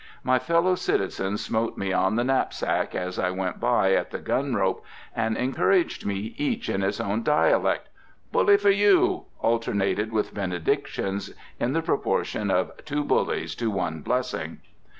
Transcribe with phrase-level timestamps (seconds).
[0.23, 4.55] My fellow citizens smote me on the knapsack, as I went by at the gun
[4.55, 4.83] rope,
[5.15, 7.87] and encouraged me each in his own dialect.
[8.31, 14.61] "Bully for you!" alternated with benedictions, in the proportion of two "bullies" to one blessing.